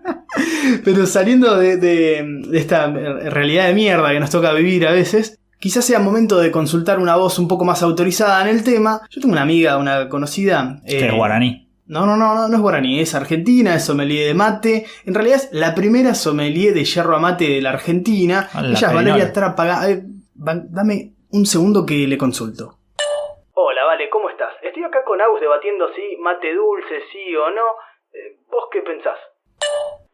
Pero 0.84 1.04
saliendo 1.06 1.56
de, 1.56 1.76
de- 1.78 2.24
de 2.48 2.58
esta 2.58 2.86
realidad 2.86 3.66
de 3.66 3.74
mierda 3.74 4.10
que 4.12 4.20
nos 4.20 4.30
toca 4.30 4.52
vivir 4.52 4.86
a 4.86 4.92
veces, 4.92 5.40
quizás 5.58 5.84
sea 5.84 5.98
momento 5.98 6.38
de 6.38 6.50
consultar 6.50 6.98
una 6.98 7.16
voz 7.16 7.38
un 7.38 7.48
poco 7.48 7.64
más 7.64 7.82
autorizada 7.82 8.42
en 8.42 8.48
el 8.48 8.64
tema. 8.64 9.00
Yo 9.10 9.20
tengo 9.20 9.32
una 9.32 9.42
amiga, 9.42 9.78
una 9.78 10.08
conocida. 10.08 10.80
que 10.86 10.98
eh, 10.98 11.06
es 11.06 11.14
guaraní. 11.14 11.66
No, 11.86 12.04
no, 12.04 12.16
no, 12.16 12.34
no, 12.34 12.48
no 12.48 12.56
es 12.56 12.60
guaraní, 12.60 12.98
es 12.98 13.14
argentina, 13.14 13.76
es 13.76 13.84
sommelier 13.84 14.26
de 14.26 14.34
mate. 14.34 14.86
En 15.04 15.14
realidad 15.14 15.36
es 15.36 15.52
la 15.52 15.74
primera 15.74 16.14
sommelier 16.14 16.74
de 16.74 16.84
yerba 16.84 17.20
mate 17.20 17.48
de 17.48 17.62
la 17.62 17.70
Argentina. 17.70 18.48
La 18.54 18.70
Ella 18.70 18.88
es. 18.88 18.94
Valeria 18.94 19.32
Trápaga. 19.32 19.88
Eh, 19.88 20.02
dame 20.34 21.12
un 21.30 21.46
segundo 21.46 21.86
que 21.86 22.06
le 22.06 22.18
consulto. 22.18 22.78
Hola, 23.54 23.84
Vale, 23.84 24.10
¿cómo 24.10 24.28
estás? 24.30 24.52
Estoy 24.62 24.82
acá 24.82 25.04
con 25.04 25.20
Agus 25.20 25.40
debatiendo 25.40 25.86
si 25.94 26.16
mate 26.18 26.52
dulce, 26.54 27.02
sí 27.12 27.36
o 27.36 27.50
no. 27.50 27.66
Eh, 28.12 28.36
¿Vos 28.50 28.64
qué 28.72 28.82
pensás? 28.82 29.18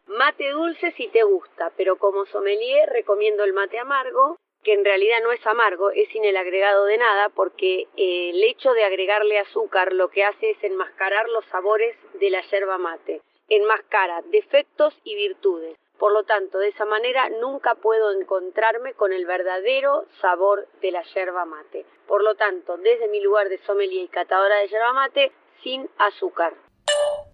Mate 0.07 0.51
dulce 0.51 0.93
si 0.93 1.09
te 1.09 1.23
gusta, 1.23 1.73
pero 1.77 1.97
como 1.97 2.27
sommelier 2.27 2.91
recomiendo 2.91 3.45
el 3.45 3.55
mate 3.55 3.79
amargo, 3.79 4.37
que 4.62 4.75
en 4.75 4.85
realidad 4.85 5.19
no 5.23 5.33
es 5.33 5.45
amargo, 5.47 5.90
es 5.90 6.09
sin 6.11 6.25
el 6.25 6.37
agregado 6.37 6.85
de 6.85 6.99
nada, 6.99 7.28
porque 7.31 7.88
eh, 7.97 8.31
el 8.31 8.42
hecho 8.45 8.73
de 8.73 8.85
agregarle 8.85 9.38
azúcar 9.38 9.92
lo 9.92 10.09
que 10.09 10.25
hace 10.25 10.50
es 10.50 10.64
enmascarar 10.64 11.28
los 11.28 11.45
sabores 11.47 11.97
de 12.21 12.31
la 12.31 12.42
yerba 12.42 12.78
mate, 12.78 13.23
enmascara 13.49 14.23
defectos 14.31 14.95
y 15.04 15.14
virtudes. 15.14 15.76
Por 15.99 16.12
lo 16.12 16.25
tanto, 16.25 16.59
de 16.59 16.69
esa 16.69 16.85
manera 16.85 17.28
nunca 17.28 17.76
puedo 17.76 18.12
encontrarme 18.12 18.95
con 18.95 19.12
el 19.12 19.25
verdadero 19.25 20.07
sabor 20.21 20.66
de 20.81 20.90
la 20.90 21.02
yerba 21.14 21.45
mate. 21.45 21.85
Por 22.09 22.25
lo 22.25 22.35
tanto, 22.35 22.76
desde 22.76 23.09
mi 23.09 23.21
lugar 23.21 23.49
de 23.49 23.59
sommelier 23.59 24.04
y 24.04 24.09
catadora 24.09 24.57
de 24.57 24.69
yerba 24.69 24.92
mate, 24.92 25.33
sin 25.62 25.88
azúcar. 25.99 26.54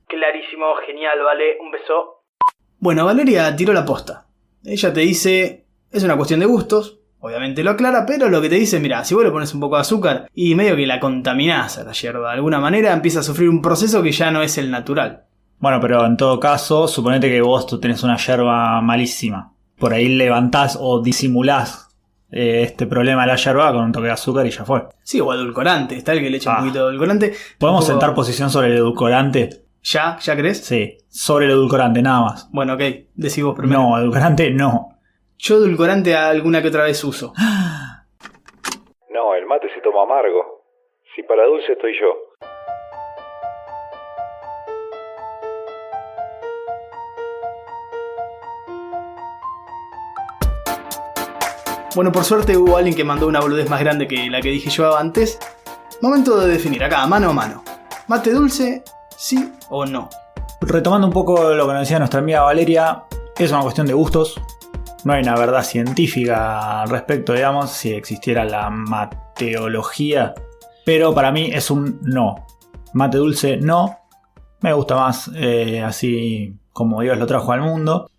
Clarísimo, 0.07 0.75
genial, 0.87 1.23
vale, 1.23 1.59
un 1.61 1.71
beso. 1.71 2.23
Bueno, 2.79 3.05
Valeria 3.05 3.55
tiró 3.57 3.73
la 3.73 3.85
posta. 3.85 4.27
Ella 4.65 4.93
te 4.93 5.01
dice, 5.01 5.65
es 5.91 6.05
una 6.05 6.17
cuestión 6.17 6.41
de 6.41 6.47
gustos, 6.47 6.98
obviamente 7.21 7.63
lo 7.65 7.71
aclara, 7.73 8.05
pero 8.07 8.29
lo 8.29 8.41
que 8.41 8.49
te 8.49 8.55
dice, 8.57 8.81
mira, 8.81 9.05
si 9.05 9.15
vos 9.15 9.25
le 9.25 9.31
pones 9.31 9.53
un 9.55 9.61
poco 9.61 9.77
de 9.77 9.83
azúcar 9.83 10.31
y 10.35 10.55
medio 10.55 10.77
que 10.77 10.87
la 10.87 11.01
contaminás 11.01 11.79
a 11.79 11.85
la 11.85 11.93
yerba, 11.93 12.29
de 12.31 12.35
alguna 12.35 12.61
manera 12.61 12.93
empieza 12.93 13.21
a 13.21 13.23
sufrir 13.23 13.49
un 13.49 13.63
proceso 13.63 14.03
que 14.03 14.13
ya 14.13 14.31
no 14.31 14.43
es 14.43 14.59
el 14.59 14.71
natural. 14.71 15.25
Bueno, 15.61 15.81
pero 15.81 16.05
en 16.07 16.17
todo 16.17 16.39
caso, 16.39 16.87
suponete 16.87 17.29
que 17.29 17.41
vos 17.41 17.67
tú 17.67 17.81
tenés 17.81 18.03
una 18.05 18.17
yerba 18.17 18.81
malísima. 18.81 19.53
Por 19.79 19.93
ahí 19.93 20.09
levantás 20.09 20.79
o 20.81 21.03
disimulás 21.03 21.89
eh, 22.31 22.63
este 22.63 22.87
problema 22.87 23.23
de 23.23 23.29
la 23.29 23.37
yerba 23.37 23.73
con 23.73 23.85
un 23.85 23.93
toque 23.93 24.07
de 24.07 24.13
azúcar 24.13 24.47
y 24.47 24.51
ya 24.51 24.65
fue. 24.65 24.85
Sí, 25.03 25.21
o 25.21 25.33
edulcorante. 25.33 25.97
Está 25.97 26.13
el 26.13 26.21
que 26.21 26.31
le 26.31 26.37
echa 26.37 26.53
Ah. 26.53 26.59
un 26.59 26.65
poquito 26.67 26.85
de 26.85 26.91
edulcorante. 26.91 27.33
¿Podemos 27.59 27.87
sentar 27.87 28.15
posición 28.15 28.51
sobre 28.51 28.69
el 28.69 28.75
edulcorante? 28.77 29.65
¿Ya? 29.83 30.19
¿Ya 30.21 30.37
crees? 30.37 30.65
Sí, 30.65 30.99
sobre 31.09 31.47
el 31.47 31.53
edulcorante, 31.53 32.03
nada 32.03 32.21
más. 32.21 32.49
Bueno, 32.53 32.75
ok. 32.75 32.83
Decí 33.15 33.43
vos 33.43 33.57
primero. 33.57 33.81
No, 33.81 33.99
edulcorante 33.99 34.51
no. 34.51 34.98
Yo 35.41 35.55
edulcorante 35.55 36.17
alguna 36.17 36.61
que 36.61 36.69
otra 36.69 36.83
vez 36.83 37.03
uso. 37.05 37.33
No, 39.09 39.35
el 39.35 39.47
mate 39.47 39.69
se 39.73 39.81
toma 39.81 40.03
amargo. 40.03 40.65
Si 41.15 41.23
para 41.23 41.47
dulce 41.47 41.73
estoy 41.73 41.93
yo. 42.01 42.13
Bueno, 51.95 52.11
por 52.11 52.25
suerte 52.25 52.57
hubo 52.57 52.77
alguien 52.77 52.97
que 52.97 53.05
mandó 53.05 53.29
una 53.29 53.41
boludez 53.41 53.71
más 53.71 53.81
grande 53.81 54.09
que 54.09 54.29
la 54.29 54.41
que 54.41 54.49
dije 54.49 54.71
yo 54.71 54.97
antes. 54.97 55.39
Momento 56.03 56.37
de 56.41 56.49
definir 56.49 56.83
acá, 56.83 57.07
mano 57.07 57.31
a 57.31 57.33
mano. 57.33 57.63
¿Mate 58.09 58.33
dulce? 58.33 58.83
¿Sí 59.17 59.53
o 59.71 59.87
no? 59.87 60.09
Retomando 60.61 61.07
un 61.07 61.13
poco 61.13 61.55
lo 61.55 61.67
que 61.67 61.73
nos 61.73 61.83
decía 61.83 62.01
nuestra 62.01 62.19
amiga 62.19 62.43
Valeria, 62.43 63.05
es 63.39 63.53
una 63.53 63.63
cuestión 63.63 63.87
de 63.87 63.95
gustos. 63.95 64.41
No 65.09 65.15
hay 65.15 65.23
una 65.23 65.37
verdad 65.37 65.65
científica 65.65 66.83
al 66.83 66.91
respecto, 66.91 67.33
digamos, 67.33 67.71
si 67.71 67.95
existiera 67.95 68.45
la 68.45 68.69
mateología. 68.69 70.35
Pero 70.85 71.15
para 71.15 71.33
mí 71.33 71.49
es 71.51 71.71
un 71.71 71.99
no. 72.03 72.47
Mate 72.93 73.17
dulce, 73.17 73.57
no. 73.57 74.01
Me 74.61 74.75
gusta 74.75 74.97
más 74.97 75.31
eh, 75.35 75.81
así 75.83 76.59
como 76.75 77.01
Dios 77.01 77.17
lo 77.17 77.27
trajo 77.27 77.53
al 77.53 77.63
mundo. 77.63 78.11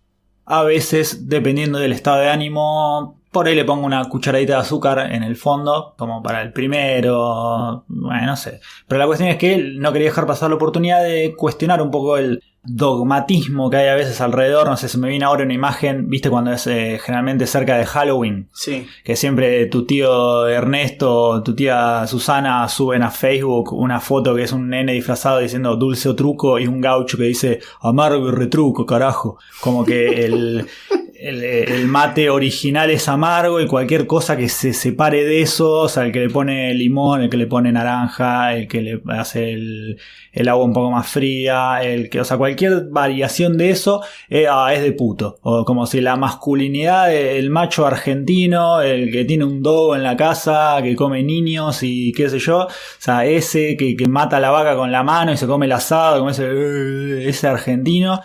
A 0.46 0.64
veces, 0.64 1.28
dependiendo 1.28 1.78
del 1.78 1.92
estado 1.92 2.22
de 2.22 2.28
ánimo, 2.28 3.20
por 3.30 3.46
ahí 3.46 3.54
le 3.54 3.64
pongo 3.64 3.86
una 3.86 4.08
cucharadita 4.08 4.54
de 4.54 4.58
azúcar 4.58 5.12
en 5.12 5.22
el 5.22 5.36
fondo, 5.36 5.94
como 5.96 6.24
para 6.24 6.42
el 6.42 6.52
primero. 6.52 7.84
Bueno, 7.86 8.26
no 8.26 8.36
sé. 8.36 8.60
Pero 8.88 8.98
la 8.98 9.06
cuestión 9.06 9.28
es 9.28 9.36
que 9.36 9.58
no 9.76 9.92
quería 9.92 10.08
dejar 10.08 10.26
pasar 10.26 10.50
la 10.50 10.56
oportunidad 10.56 11.04
de 11.04 11.36
cuestionar 11.36 11.82
un 11.82 11.92
poco 11.92 12.18
el 12.18 12.42
dogmatismo 12.62 13.70
que 13.70 13.78
hay 13.78 13.88
a 13.88 13.94
veces 13.94 14.20
alrededor. 14.20 14.66
No 14.66 14.76
sé, 14.76 14.88
se 14.88 14.98
me 14.98 15.08
viene 15.08 15.24
ahora 15.24 15.44
una 15.44 15.54
imagen, 15.54 16.08
viste, 16.08 16.30
cuando 16.30 16.52
es 16.52 16.66
eh, 16.66 16.98
generalmente 17.02 17.46
cerca 17.46 17.76
de 17.76 17.86
Halloween, 17.86 18.48
Sí. 18.52 18.86
que 19.04 19.16
siempre 19.16 19.66
tu 19.66 19.84
tío 19.86 20.46
Ernesto, 20.48 21.42
tu 21.42 21.54
tía 21.54 22.06
Susana 22.06 22.68
suben 22.68 23.02
a 23.02 23.10
Facebook 23.10 23.72
una 23.72 24.00
foto 24.00 24.34
que 24.34 24.42
es 24.42 24.52
un 24.52 24.68
nene 24.68 24.92
disfrazado 24.92 25.38
diciendo 25.38 25.76
dulce 25.76 26.08
o 26.08 26.16
truco 26.16 26.58
y 26.58 26.66
un 26.66 26.80
gaucho 26.80 27.16
que 27.16 27.24
dice 27.24 27.60
amargo 27.80 28.28
y 28.28 28.32
retruco, 28.32 28.86
carajo. 28.86 29.38
Como 29.60 29.84
que 29.84 30.24
el, 30.24 30.66
el, 31.20 31.42
el 31.44 31.86
mate 31.86 32.30
original 32.30 32.90
es 32.90 33.08
amargo 33.08 33.60
y 33.60 33.66
cualquier 33.66 34.06
cosa 34.06 34.36
que 34.36 34.48
se 34.48 34.72
separe 34.72 35.24
de 35.24 35.42
eso, 35.42 35.70
o 35.80 35.88
sea, 35.88 36.04
el 36.04 36.12
que 36.12 36.20
le 36.20 36.30
pone 36.30 36.72
limón, 36.74 37.22
el 37.22 37.30
que 37.30 37.36
le 37.36 37.46
pone 37.46 37.72
naranja, 37.72 38.54
el 38.54 38.68
que 38.68 38.80
le 38.80 39.02
hace 39.08 39.52
el, 39.52 39.98
el 40.32 40.48
agua 40.48 40.64
un 40.64 40.72
poco 40.72 40.90
más 40.90 41.08
fría, 41.08 41.82
el 41.82 42.08
que, 42.08 42.20
o 42.20 42.24
sea, 42.24 42.36
cualquier 42.38 42.49
variación 42.90 43.56
de 43.56 43.70
eso 43.70 44.02
eh, 44.28 44.46
ah, 44.50 44.72
es 44.74 44.82
de 44.82 44.92
puto. 44.92 45.38
O 45.42 45.64
como 45.64 45.86
si 45.86 46.00
la 46.00 46.16
masculinidad 46.16 47.08
del 47.08 47.50
macho 47.50 47.86
argentino, 47.86 48.80
el 48.80 49.10
que 49.10 49.24
tiene 49.24 49.44
un 49.44 49.62
dogo 49.62 49.94
en 49.96 50.02
la 50.02 50.16
casa, 50.16 50.78
que 50.82 50.96
come 50.96 51.22
niños 51.22 51.82
y 51.82 52.12
qué 52.12 52.28
sé 52.30 52.38
yo, 52.38 52.66
o 52.66 52.68
sea, 52.98 53.24
ese 53.26 53.76
que, 53.76 53.96
mata 54.08 54.40
la 54.40 54.50
vaca 54.50 54.76
con 54.76 54.90
la 54.90 55.02
mano 55.02 55.32
y 55.32 55.36
se 55.36 55.46
come 55.46 55.66
el 55.66 55.72
asado, 55.72 56.18
como 56.18 56.30
ese, 56.30 56.46
eh, 56.46 57.28
ese 57.28 57.46
argentino. 57.46 58.20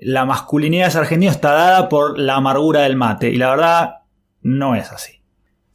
La 0.00 0.24
masculinidad 0.24 0.84
de 0.84 0.88
ese 0.90 0.98
argentino 0.98 1.32
está 1.32 1.52
dada 1.52 1.88
por 1.88 2.18
la 2.18 2.36
amargura 2.36 2.82
del 2.82 2.96
mate. 2.96 3.30
Y 3.30 3.36
la 3.36 3.50
verdad, 3.50 3.94
no 4.42 4.74
es 4.74 4.90
así. 4.92 5.18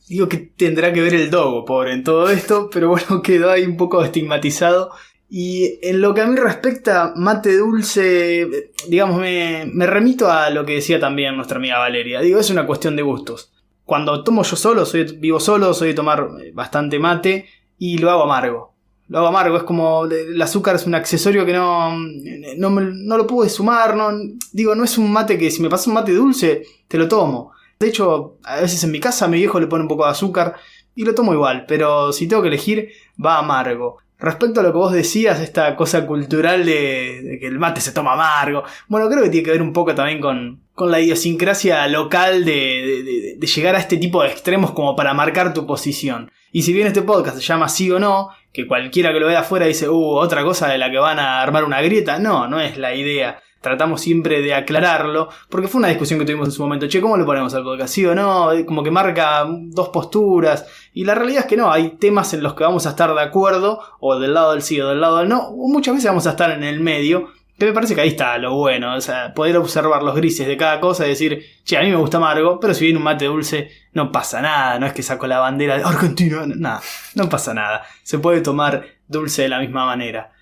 Digo 0.08 0.28
que 0.28 0.38
tendrá 0.38 0.92
que 0.92 1.02
ver 1.02 1.14
el 1.14 1.30
dogo, 1.30 1.64
pobre, 1.66 1.94
en 1.94 2.04
todo 2.04 2.30
esto, 2.30 2.70
pero 2.72 2.90
bueno, 2.90 3.22
quedó 3.24 3.52
ahí 3.52 3.64
un 3.64 3.78
poco 3.78 4.04
estigmatizado. 4.04 4.92
Y 5.36 5.80
en 5.82 6.00
lo 6.00 6.14
que 6.14 6.22
a 6.22 6.28
mí 6.28 6.36
respecta, 6.36 7.12
mate 7.16 7.58
dulce, 7.58 8.70
digamos, 8.88 9.20
me, 9.20 9.88
remito 9.88 10.30
a 10.30 10.52
lo 10.52 10.64
que 10.64 10.76
decía 10.76 11.00
también 11.00 11.36
nuestra 11.36 11.58
amiga 11.58 11.80
Valeria. 11.80 12.22
Digo, 12.22 12.40
es 12.40 12.52
una 12.52 12.68
cuestión 12.68 12.96
de 12.96 13.02
gustos. 13.02 13.52
Cuando 13.84 14.24
tomo 14.24 14.44
yo 14.44 14.56
solo, 14.56 14.86
soy, 14.86 15.06
vivo 15.18 15.40
solo, 15.40 15.74
soy 15.74 15.88
de 15.88 15.94
tomar 15.96 16.30
eh, 16.40 16.52
bastante 16.54 17.00
mate 17.00 17.48
y 17.80 17.98
lo 17.98 18.12
hago 18.12 18.26
amargo. 18.26 18.76
Lo 19.08 19.18
hago 19.18 19.28
amargo, 19.30 19.58
es 19.58 19.64
como 19.64 20.06
el 20.06 20.40
azúcar 20.40 20.76
es 20.76 20.86
un 20.86 20.94
accesorio 20.94 21.48
que 21.48 21.54
no, 21.54 21.98
no 21.98 23.18
lo 23.18 23.26
pude 23.26 23.50
sumar. 23.50 23.96
No, 23.96 24.12
digo, 24.52 24.76
no 24.76 24.84
es 24.84 25.00
un 25.00 25.12
mate 25.12 25.40
que 25.40 25.50
si 25.50 25.64
me 25.64 25.70
pasa 25.70 25.90
un 25.90 25.96
mate 25.96 26.12
dulce, 26.12 26.64
te 26.88 27.00
lo 27.00 27.08
tomo. 27.08 27.54
De 27.80 27.88
hecho, 27.88 28.38
a 28.44 28.62
veces 28.62 28.84
en 28.84 28.92
mi 28.92 29.00
casa 29.00 29.28
mi 29.28 29.40
viejo 29.40 29.60
le 29.60 29.66
pone 29.66 29.82
un 29.82 29.90
poco 29.90 30.06
de 30.06 30.12
azúcar 30.12 30.58
y 30.94 31.06
lo 31.06 31.16
tomo 31.16 31.34
igual, 31.34 31.66
pero 31.68 32.14
si 32.14 32.28
tengo 32.28 32.44
que 32.44 32.50
elegir, 32.50 32.90
va 33.20 33.40
amargo. 33.40 33.98
Respecto 34.24 34.62
a 34.62 34.64
lo 34.64 34.72
que 34.72 34.78
vos 34.78 34.94
decías, 34.94 35.40
esta 35.42 35.76
cosa 35.76 36.08
cultural 36.08 36.66
de, 36.66 37.38
que 37.42 37.46
el 37.48 37.60
mate 37.60 37.82
se 37.82 37.92
toma 37.92 38.14
amargo, 38.14 38.64
bueno, 38.88 39.10
creo 39.10 39.22
que 39.22 39.30
tiene 39.30 39.44
que 39.46 39.52
ver 39.52 39.62
un 39.62 39.74
poco 39.74 39.94
también 39.94 40.22
con, 40.22 40.62
con 40.74 40.90
la 40.92 41.00
idiosincrasia 41.02 41.86
local 41.90 42.46
de, 42.46 42.52
de- 42.52 43.04
de- 43.04 43.36
de 43.38 43.48
llegar 43.48 43.76
a 43.76 43.80
este 43.80 43.98
tipo 43.98 44.24
de 44.24 44.30
extremos 44.30 44.72
como 44.72 44.96
para 44.96 45.14
marcar 45.14 45.54
tu 45.54 45.66
posición. 45.68 46.32
Y 46.54 46.62
si 46.62 46.72
bien 46.72 46.88
este 46.88 47.02
podcast 47.02 47.36
se 47.38 47.44
llama 47.44 47.68
sí 47.68 47.92
o 47.92 48.00
no, 48.00 48.30
que 48.54 48.66
cualquiera 48.68 49.12
que 49.12 49.20
lo 49.20 49.28
vea 49.28 49.40
afuera 49.42 49.66
dice, 49.66 49.90
uh, 49.90 50.16
otra 50.16 50.44
cosa 50.44 50.68
de 50.70 50.78
la 50.78 50.90
que 50.90 51.00
van 51.00 51.20
a 51.20 51.42
armar 51.42 51.64
una 51.66 51.82
grieta, 51.82 52.18
no, 52.20 52.48
no 52.48 52.60
es 52.62 52.78
la 52.78 52.96
idea. 52.96 53.42
Tratamos 53.64 54.02
siempre 54.02 54.42
de 54.42 54.54
aclararlo, 54.54 55.30
porque 55.48 55.70
fue 55.70 55.80
una 55.80 55.88
discusión 55.88 56.20
que 56.20 56.26
tuvimos 56.26 56.50
en 56.50 56.52
su 56.52 56.62
momento. 56.62 56.86
Che, 56.86 57.00
¿cómo 57.00 57.16
le 57.16 57.24
ponemos 57.24 57.54
al 57.54 57.64
podcast? 57.64 57.94
¿Sí 57.94 58.06
o 58.06 58.14
no? 58.14 58.50
Como 58.66 58.84
que 58.84 58.92
marca 58.92 59.46
dos 59.48 59.88
posturas. 59.88 60.66
Y 60.94 61.06
la 61.06 61.16
realidad 61.16 61.44
es 61.44 61.46
que 61.48 61.56
no, 61.56 61.72
hay 61.72 61.92
temas 61.92 62.34
en 62.34 62.44
los 62.44 62.56
que 62.56 62.66
vamos 62.66 62.86
a 62.86 62.90
estar 62.90 63.16
de 63.16 63.22
acuerdo, 63.22 63.80
o 64.02 64.20
del 64.20 64.34
lado 64.34 64.52
del 64.52 64.64
sí 64.64 64.82
o 64.82 64.90
del 64.90 65.00
lado 65.00 65.20
del 65.20 65.30
no, 65.30 65.48
o 65.48 65.70
muchas 65.70 65.94
veces 65.94 66.10
vamos 66.10 66.28
a 66.28 66.32
estar 66.32 66.52
en 66.52 66.62
el 66.62 66.82
medio. 66.82 67.30
Que 67.58 67.68
me 67.68 67.72
parece 67.72 67.96
que 67.96 68.02
ahí 68.02 68.10
está 68.10 68.38
lo 68.38 68.54
bueno, 68.56 68.96
o 68.96 69.00
sea, 69.00 69.34
poder 69.34 69.56
observar 69.56 70.04
los 70.04 70.14
grises 70.14 70.46
de 70.46 70.58
cada 70.58 70.82
cosa 70.82 71.06
y 71.06 71.10
decir, 71.12 71.42
che, 71.64 71.78
a 71.78 71.84
mí 71.84 71.90
me 71.90 71.96
gusta 71.96 72.18
amargo, 72.18 72.60
pero 72.60 72.74
si 72.74 72.84
viene 72.84 72.98
un 72.98 73.06
mate 73.06 73.24
dulce, 73.24 73.72
no 73.94 74.12
pasa 74.12 74.42
nada, 74.42 74.78
no 74.78 74.88
es 74.88 74.92
que 74.92 75.04
saco 75.04 75.26
la 75.26 75.40
bandera 75.40 75.78
de 75.78 75.84
Argentina, 75.86 76.44
nada, 76.46 76.82
no 77.16 77.30
pasa 77.30 77.54
nada. 77.54 77.86
Se 78.04 78.20
puede 78.20 78.42
tomar 78.42 78.84
dulce 79.08 79.44
de 79.44 79.48
la 79.48 79.60
misma 79.60 79.86
manera. 79.86 80.33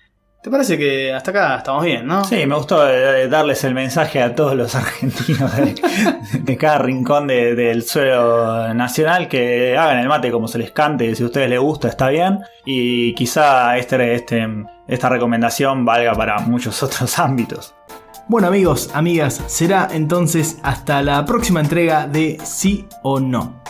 ¿Te 0.42 0.50
parece 0.50 0.76
que 0.76 1.12
hasta 1.12 1.30
acá 1.30 1.56
estamos 1.58 1.84
bien, 1.84 2.04
no? 2.04 2.24
Sí, 2.24 2.44
me 2.46 2.56
gustó 2.56 2.88
eh, 2.90 3.28
darles 3.28 3.62
el 3.62 3.74
mensaje 3.74 4.20
a 4.20 4.34
todos 4.34 4.56
los 4.56 4.74
argentinos 4.74 5.56
de, 5.56 5.74
de 6.40 6.56
cada 6.56 6.78
rincón 6.78 7.28
de- 7.28 7.54
del 7.54 7.84
suelo 7.84 8.74
nacional 8.74 9.28
que 9.28 9.76
hagan 9.78 9.98
el 10.00 10.08
mate 10.08 10.32
como 10.32 10.48
se 10.48 10.58
les 10.58 10.72
cante, 10.72 11.14
si 11.14 11.22
a 11.22 11.26
ustedes 11.26 11.48
les 11.48 11.60
gusta 11.60 11.86
está 11.86 12.08
bien 12.08 12.40
y 12.64 13.14
quizá 13.14 13.76
este, 13.78 14.14
este, 14.14 14.44
esta 14.88 15.08
recomendación 15.08 15.84
valga 15.84 16.12
para 16.14 16.40
muchos 16.40 16.82
otros 16.82 17.18
ámbitos. 17.20 17.74
Bueno 18.26 18.48
amigos, 18.48 18.90
amigas, 18.94 19.40
será 19.46 19.86
entonces 19.92 20.58
hasta 20.64 21.02
la 21.02 21.24
próxima 21.24 21.60
entrega 21.60 22.08
de 22.08 22.38
Sí 22.42 22.88
o 23.02 23.20
No. 23.20 23.62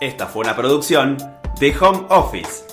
Esta 0.00 0.26
fue 0.26 0.44
una 0.44 0.56
producción 0.56 1.18
de 1.58 1.76
Home 1.78 2.06
Office. 2.08 2.64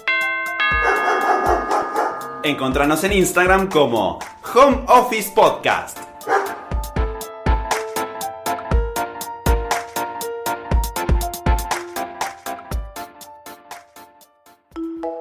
Encontranos 2.41 3.03
en 3.03 3.11
Instagram 3.11 3.67
como 3.67 4.17
Home 4.55 4.85
Office 4.87 5.33
Podcast. 5.35 5.97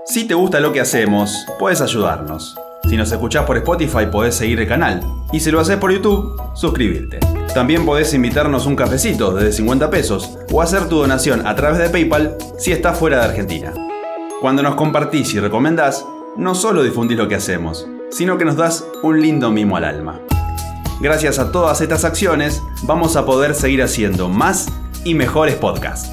Si 0.04 0.28
te 0.28 0.34
gusta 0.34 0.60
lo 0.60 0.72
que 0.72 0.80
hacemos, 0.80 1.44
puedes 1.58 1.80
ayudarnos. 1.80 2.56
Si 2.88 2.96
nos 2.96 3.10
escuchás 3.10 3.44
por 3.44 3.56
Spotify, 3.56 4.06
podés 4.10 4.36
seguir 4.36 4.60
el 4.60 4.68
canal. 4.68 5.00
Y 5.32 5.40
si 5.40 5.50
lo 5.50 5.60
haces 5.60 5.76
por 5.76 5.92
YouTube, 5.92 6.40
suscribirte. 6.54 7.18
También 7.52 7.84
podés 7.84 8.14
invitarnos 8.14 8.66
un 8.66 8.76
cafecito 8.76 9.32
desde 9.32 9.52
50 9.52 9.90
pesos 9.90 10.38
o 10.52 10.62
hacer 10.62 10.88
tu 10.88 10.98
donación 10.98 11.46
a 11.46 11.56
través 11.56 11.78
de 11.78 11.90
PayPal 11.90 12.36
si 12.58 12.70
estás 12.70 12.96
fuera 12.96 13.18
de 13.18 13.24
Argentina. 13.24 13.74
Cuando 14.40 14.62
nos 14.62 14.76
compartís 14.76 15.34
y 15.34 15.40
recomendás, 15.40 16.04
no 16.36 16.54
solo 16.54 16.84
difundís 16.84 17.18
lo 17.18 17.26
que 17.26 17.34
hacemos, 17.34 17.88
sino 18.10 18.38
que 18.38 18.44
nos 18.44 18.56
das 18.56 18.86
un 19.02 19.20
lindo 19.20 19.50
mimo 19.50 19.76
al 19.76 19.84
alma. 19.84 20.20
Gracias 21.00 21.38
a 21.38 21.50
todas 21.50 21.80
estas 21.80 22.04
acciones, 22.04 22.62
vamos 22.82 23.16
a 23.16 23.26
poder 23.26 23.54
seguir 23.54 23.82
haciendo 23.82 24.28
más 24.28 24.68
y 25.04 25.14
mejores 25.14 25.56
podcasts. 25.56 26.10